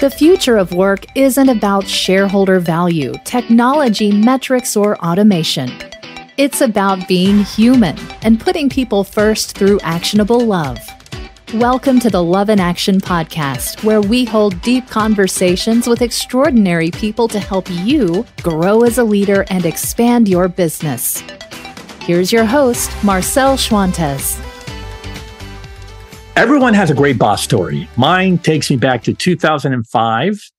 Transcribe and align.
The 0.00 0.08
future 0.08 0.56
of 0.56 0.72
work 0.72 1.04
isn't 1.14 1.50
about 1.50 1.86
shareholder 1.86 2.58
value, 2.58 3.12
technology, 3.24 4.10
metrics, 4.10 4.74
or 4.74 4.96
automation. 5.04 5.70
It's 6.38 6.62
about 6.62 7.06
being 7.06 7.44
human 7.44 7.98
and 8.22 8.40
putting 8.40 8.70
people 8.70 9.04
first 9.04 9.58
through 9.58 9.78
actionable 9.80 10.40
love. 10.40 10.78
Welcome 11.52 12.00
to 12.00 12.08
the 12.08 12.22
Love 12.22 12.48
in 12.48 12.58
Action 12.58 12.98
podcast, 12.98 13.84
where 13.84 14.00
we 14.00 14.24
hold 14.24 14.62
deep 14.62 14.88
conversations 14.88 15.86
with 15.86 16.00
extraordinary 16.00 16.90
people 16.90 17.28
to 17.28 17.38
help 17.38 17.68
you 17.68 18.24
grow 18.42 18.84
as 18.84 18.96
a 18.96 19.04
leader 19.04 19.44
and 19.50 19.66
expand 19.66 20.30
your 20.30 20.48
business. 20.48 21.22
Here's 22.00 22.32
your 22.32 22.46
host, 22.46 22.90
Marcel 23.04 23.58
Schwantes. 23.58 24.49
Everyone 26.36 26.74
has 26.74 26.90
a 26.90 26.94
great 26.94 27.18
boss 27.18 27.42
story. 27.42 27.88
Mine 27.96 28.38
takes 28.38 28.70
me 28.70 28.76
back 28.76 29.02
to 29.02 29.12
2005, 29.12 30.50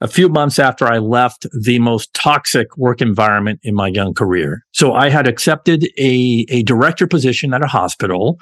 a 0.00 0.08
few 0.08 0.28
months 0.28 0.58
after 0.58 0.86
I 0.86 0.98
left 0.98 1.46
the 1.62 1.78
most 1.78 2.12
toxic 2.14 2.76
work 2.78 3.02
environment 3.02 3.60
in 3.62 3.74
my 3.74 3.88
young 3.88 4.14
career. 4.14 4.64
So 4.72 4.94
I 4.94 5.10
had 5.10 5.28
accepted 5.28 5.84
a, 5.98 6.46
a 6.48 6.62
director 6.62 7.06
position 7.06 7.52
at 7.52 7.62
a 7.62 7.68
hospital 7.68 8.40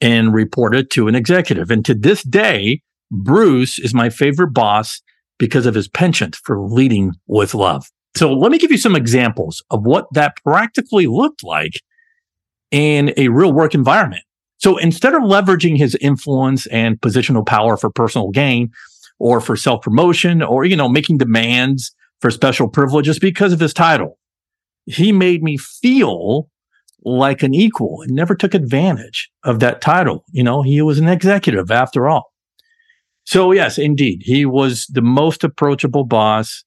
and 0.00 0.34
reported 0.34 0.90
to 0.92 1.06
an 1.06 1.14
executive. 1.14 1.70
And 1.70 1.84
to 1.84 1.94
this 1.94 2.22
day, 2.22 2.80
Bruce 3.10 3.78
is 3.78 3.94
my 3.94 4.08
favorite 4.08 4.52
boss 4.52 5.00
because 5.38 5.66
of 5.66 5.74
his 5.74 5.86
penchant 5.86 6.36
for 6.36 6.60
leading 6.60 7.12
with 7.26 7.54
love. 7.54 7.88
So 8.16 8.32
let 8.32 8.50
me 8.50 8.58
give 8.58 8.72
you 8.72 8.78
some 8.78 8.96
examples 8.96 9.62
of 9.70 9.84
what 9.84 10.06
that 10.14 10.36
practically 10.42 11.06
looked 11.06 11.44
like 11.44 11.82
in 12.70 13.12
a 13.18 13.28
real 13.28 13.52
work 13.52 13.74
environment. 13.74 14.22
So 14.58 14.78
instead 14.78 15.14
of 15.14 15.22
leveraging 15.22 15.76
his 15.76 15.94
influence 15.96 16.66
and 16.68 17.00
positional 17.00 17.46
power 17.46 17.76
for 17.76 17.90
personal 17.90 18.30
gain 18.30 18.70
or 19.18 19.40
for 19.40 19.56
self 19.56 19.82
promotion 19.82 20.42
or, 20.42 20.64
you 20.64 20.76
know, 20.76 20.88
making 20.88 21.18
demands 21.18 21.94
for 22.20 22.30
special 22.30 22.68
privileges 22.68 23.18
because 23.18 23.52
of 23.52 23.60
his 23.60 23.74
title, 23.74 24.18
he 24.86 25.12
made 25.12 25.42
me 25.42 25.56
feel 25.56 26.48
like 27.04 27.42
an 27.42 27.54
equal 27.54 28.02
and 28.02 28.12
never 28.12 28.34
took 28.34 28.54
advantage 28.54 29.30
of 29.44 29.60
that 29.60 29.80
title. 29.80 30.24
You 30.32 30.42
know, 30.42 30.62
he 30.62 30.82
was 30.82 30.98
an 30.98 31.08
executive 31.08 31.70
after 31.70 32.08
all. 32.08 32.32
So 33.24 33.52
yes, 33.52 33.78
indeed, 33.78 34.22
he 34.24 34.46
was 34.46 34.86
the 34.86 35.02
most 35.02 35.44
approachable 35.44 36.04
boss 36.04 36.64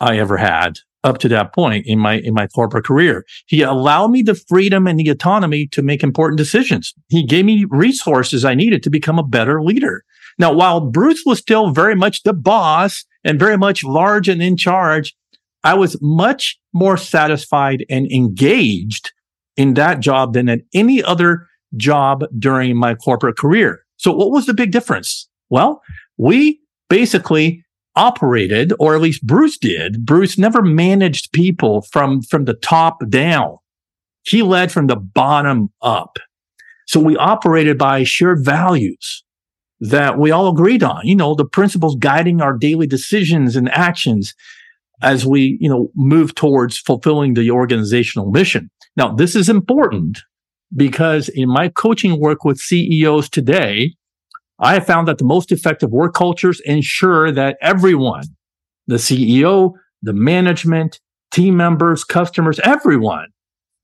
I 0.00 0.18
ever 0.18 0.36
had 0.36 0.78
up 1.06 1.18
to 1.18 1.28
that 1.28 1.54
point 1.54 1.86
in 1.86 1.98
my 1.98 2.18
in 2.18 2.34
my 2.34 2.48
corporate 2.48 2.84
career. 2.84 3.24
He 3.46 3.62
allowed 3.62 4.08
me 4.08 4.22
the 4.22 4.34
freedom 4.34 4.86
and 4.86 4.98
the 4.98 5.08
autonomy 5.08 5.68
to 5.68 5.82
make 5.82 6.02
important 6.02 6.36
decisions. 6.36 6.92
He 7.08 7.24
gave 7.24 7.44
me 7.44 7.64
resources 7.70 8.44
I 8.44 8.54
needed 8.54 8.82
to 8.82 8.90
become 8.90 9.18
a 9.18 9.22
better 9.22 9.62
leader. 9.62 10.04
Now, 10.38 10.52
while 10.52 10.80
Bruce 10.80 11.22
was 11.24 11.38
still 11.38 11.70
very 11.70 11.94
much 11.94 12.24
the 12.24 12.34
boss 12.34 13.04
and 13.24 13.38
very 13.38 13.56
much 13.56 13.84
large 13.84 14.28
and 14.28 14.42
in 14.42 14.56
charge, 14.56 15.16
I 15.64 15.74
was 15.74 15.96
much 16.02 16.58
more 16.74 16.96
satisfied 16.96 17.86
and 17.88 18.10
engaged 18.10 19.12
in 19.56 19.74
that 19.74 20.00
job 20.00 20.34
than 20.34 20.48
at 20.48 20.60
any 20.74 21.02
other 21.02 21.46
job 21.76 22.24
during 22.38 22.76
my 22.76 22.94
corporate 22.94 23.38
career. 23.38 23.80
So 23.96 24.12
what 24.12 24.30
was 24.30 24.46
the 24.46 24.54
big 24.54 24.72
difference? 24.72 25.28
Well, 25.48 25.80
we 26.18 26.60
basically 26.90 27.64
operated, 27.96 28.72
or 28.78 28.94
at 28.94 29.00
least 29.00 29.26
Bruce 29.26 29.58
did. 29.58 30.04
Bruce 30.04 30.38
never 30.38 30.62
managed 30.62 31.32
people 31.32 31.82
from, 31.90 32.22
from 32.22 32.44
the 32.44 32.54
top 32.54 32.98
down. 33.08 33.56
He 34.22 34.42
led 34.42 34.70
from 34.70 34.86
the 34.86 34.96
bottom 34.96 35.70
up. 35.82 36.18
So 36.86 37.00
we 37.00 37.16
operated 37.16 37.78
by 37.78 38.04
shared 38.04 38.44
values 38.44 39.24
that 39.80 40.18
we 40.18 40.30
all 40.30 40.48
agreed 40.48 40.82
on, 40.82 41.00
you 41.04 41.16
know, 41.16 41.34
the 41.34 41.44
principles 41.44 41.96
guiding 41.96 42.40
our 42.40 42.56
daily 42.56 42.86
decisions 42.86 43.56
and 43.56 43.68
actions 43.70 44.34
as 45.02 45.26
we, 45.26 45.58
you 45.60 45.68
know, 45.68 45.90
move 45.94 46.34
towards 46.34 46.78
fulfilling 46.78 47.34
the 47.34 47.50
organizational 47.50 48.30
mission. 48.30 48.70
Now, 48.96 49.12
this 49.12 49.36
is 49.36 49.48
important 49.48 50.20
because 50.74 51.28
in 51.28 51.48
my 51.48 51.68
coaching 51.68 52.18
work 52.18 52.44
with 52.44 52.58
CEOs 52.58 53.28
today, 53.28 53.94
I 54.58 54.74
have 54.74 54.86
found 54.86 55.06
that 55.08 55.18
the 55.18 55.24
most 55.24 55.52
effective 55.52 55.90
work 55.90 56.14
cultures 56.14 56.60
ensure 56.64 57.30
that 57.32 57.58
everyone, 57.60 58.24
the 58.86 58.96
CEO, 58.96 59.72
the 60.02 60.12
management, 60.12 61.00
team 61.30 61.56
members, 61.56 62.04
customers, 62.04 62.58
everyone 62.60 63.28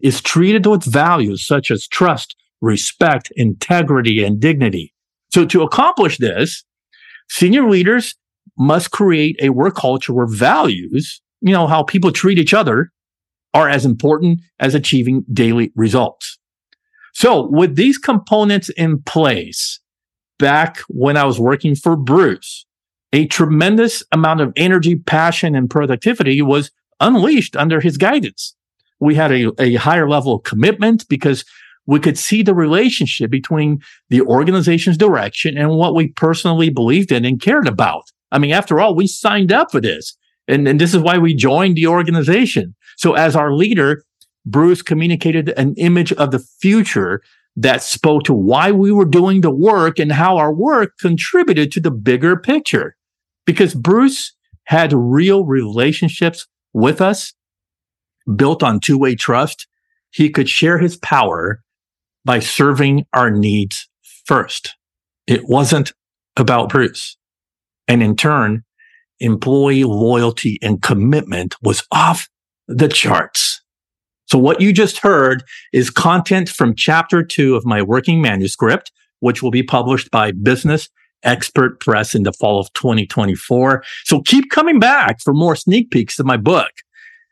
is 0.00 0.20
treated 0.20 0.66
with 0.66 0.84
values 0.84 1.46
such 1.46 1.70
as 1.70 1.86
trust, 1.86 2.34
respect, 2.60 3.30
integrity, 3.36 4.24
and 4.24 4.40
dignity. 4.40 4.94
So 5.32 5.44
to 5.46 5.62
accomplish 5.62 6.18
this, 6.18 6.64
senior 7.28 7.68
leaders 7.68 8.14
must 8.58 8.90
create 8.90 9.36
a 9.40 9.50
work 9.50 9.76
culture 9.76 10.12
where 10.12 10.26
values, 10.26 11.20
you 11.40 11.52
know, 11.52 11.66
how 11.66 11.82
people 11.82 12.12
treat 12.12 12.38
each 12.38 12.54
other 12.54 12.90
are 13.54 13.68
as 13.68 13.84
important 13.84 14.40
as 14.58 14.74
achieving 14.74 15.24
daily 15.32 15.72
results. 15.74 16.38
So 17.12 17.46
with 17.48 17.76
these 17.76 17.98
components 17.98 18.70
in 18.70 19.02
place, 19.02 19.80
back 20.42 20.78
when 20.88 21.16
I 21.16 21.24
was 21.24 21.38
working 21.38 21.76
for 21.76 21.94
Bruce, 21.94 22.66
a 23.12 23.26
tremendous 23.28 24.02
amount 24.10 24.40
of 24.40 24.52
energy, 24.56 24.96
passion, 24.96 25.54
and 25.54 25.70
productivity 25.70 26.42
was 26.42 26.72
unleashed 26.98 27.54
under 27.56 27.80
his 27.80 27.96
guidance. 27.96 28.56
We 28.98 29.14
had 29.14 29.30
a, 29.30 29.52
a 29.62 29.74
higher 29.76 30.08
level 30.08 30.34
of 30.34 30.42
commitment 30.42 31.08
because 31.08 31.44
we 31.86 32.00
could 32.00 32.18
see 32.18 32.42
the 32.42 32.54
relationship 32.54 33.30
between 33.30 33.80
the 34.08 34.22
organization's 34.22 34.98
direction 34.98 35.56
and 35.56 35.70
what 35.70 35.94
we 35.94 36.08
personally 36.08 36.70
believed 36.70 37.12
in 37.12 37.24
and 37.24 37.40
cared 37.40 37.68
about. 37.68 38.10
I 38.32 38.38
mean, 38.38 38.50
after 38.50 38.80
all, 38.80 38.96
we 38.96 39.06
signed 39.06 39.52
up 39.52 39.70
for 39.70 39.80
this. 39.80 40.16
And, 40.48 40.66
and 40.66 40.80
this 40.80 40.92
is 40.92 41.02
why 41.02 41.18
we 41.18 41.34
joined 41.34 41.76
the 41.76 41.86
organization. 41.86 42.74
So 42.96 43.12
as 43.14 43.36
our 43.36 43.52
leader, 43.52 44.04
Bruce 44.44 44.82
communicated 44.82 45.50
an 45.50 45.74
image 45.76 46.12
of 46.14 46.32
the 46.32 46.40
future 46.40 47.22
that 47.56 47.82
spoke 47.82 48.24
to 48.24 48.34
why 48.34 48.72
we 48.72 48.90
were 48.90 49.04
doing 49.04 49.40
the 49.40 49.50
work 49.50 49.98
and 49.98 50.12
how 50.12 50.36
our 50.36 50.52
work 50.52 50.92
contributed 50.98 51.70
to 51.72 51.80
the 51.80 51.90
bigger 51.90 52.36
picture. 52.36 52.96
Because 53.44 53.74
Bruce 53.74 54.34
had 54.64 54.92
real 54.92 55.44
relationships 55.44 56.46
with 56.72 57.00
us 57.00 57.34
built 58.36 58.62
on 58.62 58.80
two 58.80 58.98
way 58.98 59.14
trust. 59.14 59.66
He 60.10 60.30
could 60.30 60.48
share 60.48 60.78
his 60.78 60.96
power 60.96 61.62
by 62.24 62.38
serving 62.38 63.06
our 63.12 63.30
needs 63.30 63.88
first. 64.26 64.76
It 65.26 65.48
wasn't 65.48 65.92
about 66.36 66.68
Bruce. 66.68 67.16
And 67.88 68.02
in 68.02 68.16
turn, 68.16 68.64
employee 69.20 69.84
loyalty 69.84 70.58
and 70.62 70.82
commitment 70.82 71.56
was 71.62 71.84
off 71.90 72.28
the 72.68 72.88
charts. 72.88 73.61
So 74.32 74.38
what 74.38 74.62
you 74.62 74.72
just 74.72 75.00
heard 75.00 75.44
is 75.74 75.90
content 75.90 76.48
from 76.48 76.74
chapter 76.74 77.22
two 77.22 77.54
of 77.54 77.66
my 77.66 77.82
working 77.82 78.22
manuscript, 78.22 78.90
which 79.20 79.42
will 79.42 79.50
be 79.50 79.62
published 79.62 80.10
by 80.10 80.32
Business 80.32 80.88
Expert 81.22 81.80
Press 81.80 82.14
in 82.14 82.22
the 82.22 82.32
fall 82.32 82.58
of 82.58 82.72
2024. 82.72 83.84
So 84.04 84.22
keep 84.22 84.48
coming 84.48 84.80
back 84.80 85.20
for 85.20 85.34
more 85.34 85.54
sneak 85.54 85.90
peeks 85.90 86.18
of 86.18 86.24
my 86.24 86.38
book 86.38 86.70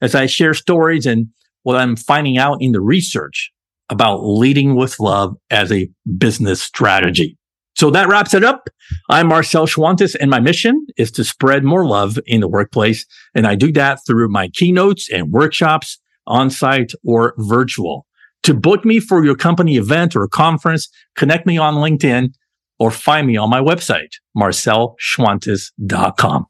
as 0.00 0.14
I 0.14 0.24
share 0.24 0.54
stories 0.54 1.04
and 1.04 1.26
what 1.64 1.76
I'm 1.76 1.96
finding 1.96 2.38
out 2.38 2.62
in 2.62 2.72
the 2.72 2.80
research 2.80 3.52
about 3.90 4.24
leading 4.24 4.74
with 4.74 4.98
love 4.98 5.36
as 5.50 5.70
a 5.70 5.90
business 6.16 6.62
strategy. 6.62 7.36
So 7.74 7.90
that 7.90 8.08
wraps 8.08 8.32
it 8.32 8.42
up. 8.42 8.70
I'm 9.10 9.26
Marcel 9.26 9.66
Schwantes 9.66 10.16
and 10.18 10.30
my 10.30 10.40
mission 10.40 10.86
is 10.96 11.10
to 11.10 11.24
spread 11.24 11.62
more 11.62 11.84
love 11.84 12.18
in 12.24 12.40
the 12.40 12.48
workplace. 12.48 13.04
And 13.34 13.46
I 13.46 13.54
do 13.54 13.70
that 13.72 13.98
through 14.06 14.30
my 14.30 14.48
keynotes 14.48 15.12
and 15.12 15.30
workshops 15.30 15.98
on 16.26 16.50
site 16.50 16.92
or 17.04 17.34
virtual. 17.38 18.06
To 18.44 18.54
book 18.54 18.84
me 18.84 19.00
for 19.00 19.24
your 19.24 19.34
company 19.34 19.76
event 19.76 20.14
or 20.14 20.28
conference, 20.28 20.88
connect 21.16 21.46
me 21.46 21.58
on 21.58 21.74
LinkedIn 21.74 22.34
or 22.78 22.90
find 22.90 23.26
me 23.26 23.36
on 23.36 23.50
my 23.50 23.60
website, 23.60 24.12
marcelschwantes.com. 24.36 26.46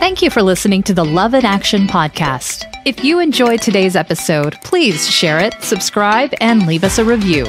Thank 0.00 0.22
you 0.22 0.30
for 0.30 0.42
listening 0.42 0.82
to 0.84 0.94
the 0.94 1.04
Love 1.04 1.34
in 1.34 1.44
Action 1.44 1.86
podcast. 1.86 2.64
If 2.86 3.04
you 3.04 3.20
enjoyed 3.20 3.60
today's 3.60 3.94
episode, 3.94 4.56
please 4.64 5.08
share 5.08 5.38
it, 5.38 5.54
subscribe, 5.60 6.32
and 6.40 6.66
leave 6.66 6.84
us 6.84 6.98
a 6.98 7.04
review. 7.04 7.46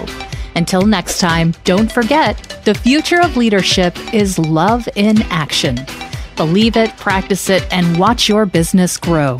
Until 0.55 0.85
next 0.85 1.19
time, 1.19 1.53
don't 1.63 1.89
forget 1.89 2.61
the 2.65 2.73
future 2.73 3.21
of 3.21 3.37
leadership 3.37 3.95
is 4.13 4.37
love 4.37 4.87
in 4.95 5.21
action. 5.23 5.79
Believe 6.35 6.75
it, 6.75 6.95
practice 6.97 7.49
it, 7.49 7.65
and 7.71 7.97
watch 7.97 8.27
your 8.27 8.45
business 8.45 8.97
grow. 8.97 9.37